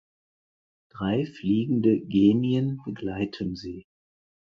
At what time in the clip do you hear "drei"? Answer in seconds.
0.89-1.27